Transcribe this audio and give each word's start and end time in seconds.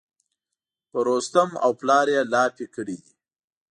په 0.89 0.99
رستم 1.07 1.49
او 1.63 1.71
پلار 1.79 2.07
یې 2.15 2.21
لاپې 2.33 2.65
کړي 2.75 2.95
دي. 3.03 3.13